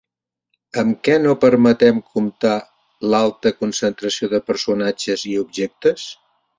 [0.83, 2.55] Amb què no permeten comptar
[3.13, 6.13] l'alta concentració de personatges i objectes?